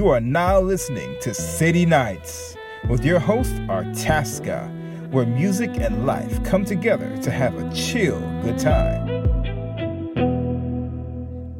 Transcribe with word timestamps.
You 0.00 0.08
are 0.08 0.20
now 0.20 0.58
listening 0.58 1.14
to 1.20 1.34
City 1.34 1.84
Nights 1.84 2.56
with 2.88 3.04
your 3.04 3.18
host, 3.18 3.52
Artasca, 3.68 4.66
where 5.10 5.26
music 5.26 5.72
and 5.76 6.06
life 6.06 6.42
come 6.42 6.64
together 6.64 7.18
to 7.18 7.30
have 7.30 7.54
a 7.54 7.70
chill 7.74 8.18
good 8.40 8.58
time. 8.58 9.06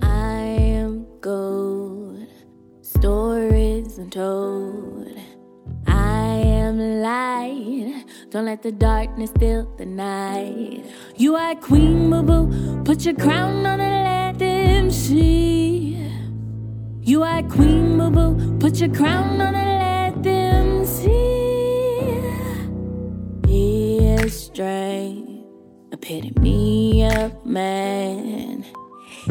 I 0.00 0.40
am 0.78 1.06
gold, 1.20 2.26
stories 2.80 3.98
untold. 3.98 5.18
I 5.86 6.36
am 6.38 7.02
light, 7.02 8.06
don't 8.30 8.46
let 8.46 8.62
the 8.62 8.72
darkness 8.72 9.32
fill 9.38 9.70
the 9.76 9.84
night. 9.84 10.86
You 11.14 11.36
are 11.36 11.54
queen, 11.56 12.08
boo 12.08 12.22
boo, 12.22 12.84
put 12.84 13.04
your 13.04 13.16
crown 13.16 13.66
on 13.66 13.82
and 13.82 14.04
let 14.04 14.38
them 14.38 14.90
see. 14.90 15.49
You 17.02 17.22
are 17.22 17.42
queen, 17.42 17.96
boo 17.96 18.10
boo, 18.10 18.58
put 18.58 18.78
your 18.78 18.94
crown 18.94 19.40
on 19.40 19.54
and 19.54 20.14
let 20.14 20.22
them 20.22 20.84
see. 20.84 22.20
He 23.48 23.98
is 24.06 24.44
strength, 24.44 25.46
epitome 25.92 27.06
of 27.06 27.46
man. 27.46 28.66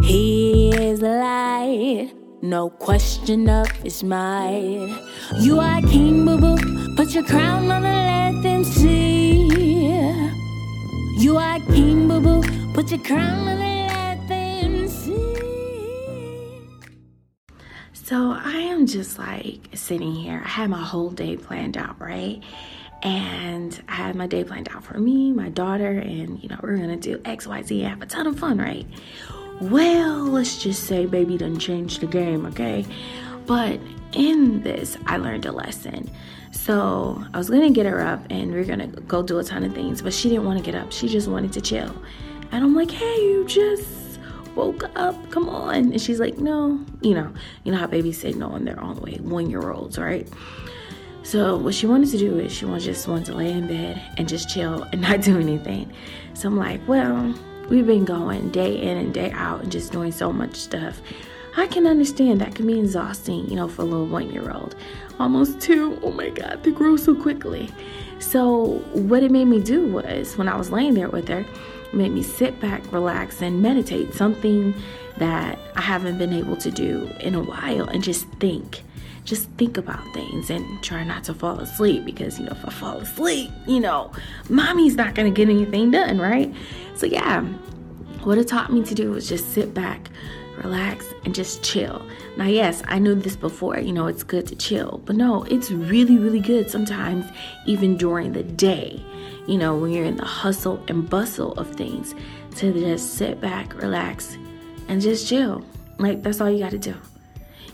He 0.04 0.72
is 0.72 1.02
light, 1.02 2.12
no 2.42 2.72
question 2.72 3.48
of 3.48 3.70
his 3.84 4.04
might. 4.04 5.00
You 5.40 5.60
are 5.60 5.82
king, 5.84 6.26
boo 6.26 6.40
boo, 6.40 6.96
put 6.96 7.14
your 7.14 7.24
crown 7.24 7.70
on 7.72 7.86
and 7.86 8.36
let 8.36 8.44
them 8.44 8.64
see. 8.64 9.48
You 11.20 11.38
are 11.38 11.60
king, 11.72 12.08
boo 12.08 12.20
boo, 12.20 12.74
put 12.74 12.90
your 12.90 13.02
crown 13.02 13.48
on 13.48 13.62
and 13.62 13.79
So 18.10 18.32
I 18.32 18.54
am 18.54 18.88
just 18.88 19.20
like 19.20 19.70
sitting 19.76 20.16
here. 20.16 20.42
I 20.44 20.48
had 20.48 20.72
my 20.72 20.82
whole 20.82 21.12
day 21.12 21.38
planned 21.38 21.78
out, 21.78 22.02
right? 22.02 22.42
And 23.04 23.80
I 23.88 23.94
had 23.94 24.16
my 24.16 24.26
day 24.26 24.44
planned 24.44 24.68
out 24.72 24.84
for 24.84 24.98
me, 24.98 25.32
my 25.32 25.50
daughter, 25.50 25.92
and 25.92 26.42
you 26.42 26.50
know, 26.50 26.58
we're 26.64 26.78
gonna 26.78 26.98
do 26.98 27.22
X, 27.24 27.46
Y, 27.46 27.62
Z, 27.62 27.82
have 27.82 28.02
a 28.02 28.08
ton 28.08 28.26
of 28.26 28.40
fun, 28.40 28.58
right? 28.58 28.88
Well, 29.62 30.24
let's 30.24 30.58
just 30.58 30.86
say 30.86 31.06
baby 31.06 31.38
done 31.38 31.60
changed 31.60 32.02
the 32.02 32.08
game, 32.08 32.48
okay? 32.48 32.84
But 33.46 33.80
in 34.14 34.64
this, 34.64 34.98
I 35.06 35.18
learned 35.18 35.46
a 35.46 35.52
lesson. 35.52 36.10
So 36.50 37.24
I 37.32 37.38
was 37.38 37.48
gonna 37.48 37.70
get 37.70 37.86
her 37.86 38.02
up 38.02 38.26
and 38.32 38.52
we 38.52 38.58
are 38.58 38.66
gonna 38.66 38.88
go 38.88 39.22
do 39.22 39.38
a 39.38 39.44
ton 39.44 39.64
of 39.64 39.76
things, 39.76 40.02
but 40.02 40.16
she 40.16 40.30
didn't 40.30 40.46
wanna 40.46 40.64
get 40.64 40.74
up. 40.74 40.92
She 40.92 41.08
just 41.10 41.28
wanted 41.28 41.54
to 41.54 41.62
chill. 41.62 41.94
And 42.52 42.64
I'm 42.64 42.74
like, 42.74 42.90
hey, 42.90 43.18
you 43.18 43.46
just 43.46 44.09
woke 44.60 44.84
up, 44.98 45.16
come 45.32 45.48
on. 45.48 45.76
And 45.76 46.02
she's 46.02 46.20
like, 46.20 46.38
no, 46.38 46.84
you 47.02 47.14
know, 47.14 47.32
you 47.64 47.72
know 47.72 47.78
how 47.78 47.88
babies 47.88 48.20
say 48.20 48.34
no 48.34 48.50
on 48.50 48.66
their 48.66 48.80
own 48.82 49.00
way, 49.00 49.16
one 49.22 49.50
year 49.50 49.72
olds, 49.72 49.98
right? 49.98 50.28
So 51.24 51.56
what 51.56 51.74
she 51.74 51.88
wanted 51.88 52.10
to 52.12 52.18
do 52.18 52.38
is 52.38 52.52
she 52.52 52.66
just 52.80 53.08
wanted 53.08 53.28
to 53.28 53.36
lay 53.36 53.52
in 53.52 53.68
bed 53.68 54.02
and 54.18 54.28
just 54.28 54.50
chill 54.50 54.84
and 54.92 55.02
not 55.08 55.22
do 55.22 55.40
anything. 55.40 55.94
So 56.34 56.50
I'm 56.50 56.58
like, 56.58 56.86
well, 56.90 57.34
we've 57.70 57.88
been 57.88 58.04
going 58.04 58.50
day 58.50 58.76
in 58.76 58.98
and 58.98 59.14
day 59.14 59.32
out 59.32 59.62
and 59.62 59.72
just 59.72 59.94
doing 59.94 60.12
so 60.12 60.34
much 60.34 60.56
stuff. 60.56 61.02
I 61.56 61.68
can 61.68 61.88
understand 61.88 62.42
that 62.42 62.54
can 62.54 62.68
be 62.68 62.80
exhausting, 62.80 63.50
you 63.50 63.56
know, 63.56 63.70
for 63.70 63.84
a 63.84 63.86
little 63.86 64.08
one 64.08 64.30
year 64.30 64.52
old. 64.52 64.76
Almost 65.20 65.62
two. 65.62 66.00
Oh 66.04 66.12
my 66.12 66.30
God, 66.30 66.64
they 66.64 66.72
grow 66.72 66.98
so 66.98 67.16
quickly. 67.16 67.70
So 68.20 68.80
what 68.92 69.24
it 69.24 69.32
made 69.32 69.46
me 69.46 69.62
do 69.62 69.86
was 69.88 70.38
when 70.38 70.50
I 70.50 70.58
was 70.58 70.70
laying 70.70 70.96
there 70.96 71.10
with 71.10 71.30
her, 71.30 71.46
made 71.94 72.12
me 72.12 72.24
sit 72.24 72.60
back, 72.60 72.92
relax, 72.92 73.42
and 73.42 73.62
meditate. 73.62 74.14
Something 74.14 74.74
that 75.18 75.60
I 75.76 75.82
haven't 75.82 76.18
been 76.18 76.34
able 76.34 76.56
to 76.58 76.72
do 76.72 77.10
in 77.20 77.36
a 77.36 77.44
while 77.44 77.88
and 77.88 78.04
just 78.04 78.26
think 78.40 78.84
just 79.30 79.48
think 79.52 79.78
about 79.78 80.04
things 80.14 80.50
and 80.50 80.66
try 80.82 81.04
not 81.04 81.24
to 81.24 81.34
fall 81.36 81.60
asleep 81.60 82.04
because 82.04 82.40
you 82.40 82.46
know 82.46 82.52
if 82.52 82.66
I 82.66 82.72
fall 82.72 82.98
asleep, 82.98 83.52
you 83.68 83.80
know, 83.80 84.12
mommy's 84.50 84.96
not 84.96 85.14
gonna 85.14 85.30
get 85.30 85.50
anything 85.50 85.92
done, 85.92 86.20
right? 86.20 86.54
So 86.96 87.06
yeah, 87.06 87.44
what 88.24 88.38
it 88.40 88.48
taught 88.48 88.74
me 88.74 88.84
to 88.84 88.96
do 88.96 89.12
was 89.12 89.30
just 89.30 89.52
sit 89.54 89.74
back, 89.74 90.10
relax, 90.64 91.06
and 91.26 91.34
just 91.34 91.64
chill. 91.64 92.06
Now, 92.38 92.46
yes, 92.46 92.84
I 92.88 93.00
knew 93.00 93.16
this 93.16 93.36
before, 93.36 93.80
you 93.80 93.92
know, 93.92 94.08
it's 94.08 94.24
good 94.24 94.48
to 94.48 94.56
chill, 94.56 95.02
but 95.06 95.16
no, 95.16 95.44
it's 95.44 95.72
really, 95.72 96.18
really 96.18 96.40
good 96.40 96.70
sometimes, 96.70 97.26
even 97.66 97.98
during 97.98 98.34
the 98.34 98.44
day, 98.44 99.04
you 99.48 99.58
know, 99.58 99.76
when 99.76 99.92
you're 99.92 100.06
in 100.06 100.18
the 100.18 100.26
hustle 100.26 100.84
and 100.88 101.10
bustle 101.10 101.54
of 101.54 101.76
things, 101.76 102.16
to 102.56 102.74
just 102.74 103.16
sit 103.16 103.40
back, 103.42 103.76
relax, 103.82 104.38
and 104.88 105.02
just 105.02 105.28
chill. 105.28 105.64
Like, 105.98 106.24
that's 106.24 106.42
all 106.42 106.50
you 106.50 106.60
gotta 106.60 106.78
do. 106.78 106.96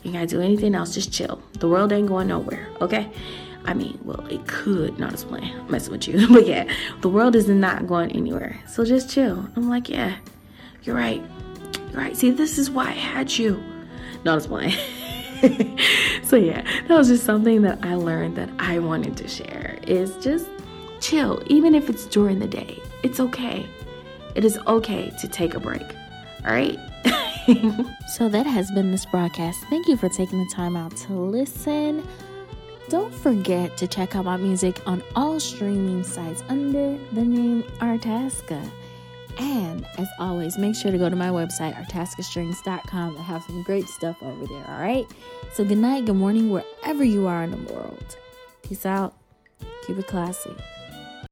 You 0.04 0.14
gotta 0.14 0.28
do 0.28 0.42
anything 0.42 0.76
else, 0.76 0.94
just 0.94 1.12
chill. 1.12 1.42
The 1.60 1.68
world 1.68 1.92
ain't 1.92 2.08
going 2.08 2.28
nowhere, 2.28 2.70
okay? 2.82 3.12
I 3.66 3.74
mean, 3.74 4.00
well, 4.04 4.26
it 4.28 4.48
could, 4.48 5.00
not 5.00 5.14
as 5.14 5.24
playing, 5.24 5.54
I'm 5.60 5.72
messing 5.72 5.92
with 5.92 6.08
you. 6.08 6.28
But 6.34 6.48
yeah, 6.48 6.72
the 7.02 7.10
world 7.10 7.36
is 7.36 7.48
not 7.48 7.88
going 7.88 8.12
anywhere. 8.12 8.60
So 8.68 8.86
just 8.86 9.10
chill. 9.10 9.48
I'm 9.56 9.70
like, 9.70 9.90
yeah, 9.90 10.18
you're 10.84 10.96
right. 10.96 11.24
Right. 11.96 12.16
See, 12.16 12.32
this 12.32 12.58
is 12.58 12.70
why 12.70 12.88
I 12.88 12.92
had 12.92 13.38
you. 13.38 13.64
Not 14.26 14.38
as 14.38 14.48
playing. 14.48 14.74
so 16.24 16.36
yeah, 16.36 16.62
that 16.88 16.98
was 16.98 17.08
just 17.08 17.24
something 17.24 17.62
that 17.62 17.80
I 17.84 17.96
learned 17.96 18.36
that 18.36 18.50
I 18.60 18.80
wanted 18.80 19.16
to 19.18 19.28
share 19.28 19.80
is 19.88 20.16
just 20.18 20.48
chill, 21.00 21.42
even 21.48 21.74
if 21.74 21.90
it's 21.90 22.06
during 22.06 22.40
the 22.40 22.48
day. 22.48 22.80
It's 23.04 23.20
okay. 23.20 23.66
It 24.36 24.44
is 24.44 24.58
okay 24.68 25.12
to 25.22 25.28
take 25.28 25.54
a 25.54 25.60
break. 25.60 25.84
All 26.46 26.54
right? 26.54 26.80
So 28.08 28.28
that 28.30 28.48
has 28.48 28.72
been 28.72 28.92
this 28.92 29.06
broadcast. 29.06 29.64
Thank 29.70 29.88
you 29.88 29.98
for 29.98 30.10
taking 30.10 30.40
the 30.40 30.52
time 30.52 30.76
out 30.76 30.96
to 30.98 31.14
listen. 31.14 32.08
Don't 32.90 33.14
forget 33.14 33.78
to 33.78 33.88
check 33.88 34.16
out 34.16 34.26
my 34.26 34.38
music 34.38 34.82
on 34.88 35.04
all 35.16 35.40
streaming 35.40 36.04
sites 36.04 36.44
under 36.50 36.98
the 37.14 37.24
name 37.24 37.64
Artasca. 37.82 38.62
And 39.38 39.86
as 39.98 40.08
always, 40.20 40.58
make 40.58 40.76
sure 40.76 40.92
to 40.92 40.98
go 40.98 41.10
to 41.10 41.16
my 41.16 41.30
website, 41.30 41.76
artascastrings.com. 41.76 43.18
I 43.18 43.22
have 43.22 43.44
some 43.44 43.64
great 43.64 43.88
stuff 43.88 44.18
over 44.22 44.46
there, 44.46 44.66
all 44.70 44.80
right? 44.80 45.06
So, 45.54 45.66
good 45.66 45.78
night, 45.78 46.06
good 46.06 46.16
morning, 46.16 46.52
wherever 46.52 47.04
you 47.04 47.28
are 47.28 47.44
in 47.44 47.52
the 47.52 47.74
world. 47.74 48.18
Peace 48.64 48.86
out. 48.86 49.14
Keep 49.86 50.00
it 50.00 50.08
classy. 50.08 50.56